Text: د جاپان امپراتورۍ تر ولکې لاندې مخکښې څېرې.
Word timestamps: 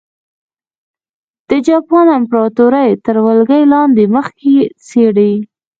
د 1.49 1.51
جاپان 1.67 2.07
امپراتورۍ 2.19 2.89
تر 3.05 3.15
ولکې 3.25 3.59
لاندې 3.73 4.03
مخکښې 4.15 4.57
څېرې. 4.85 5.33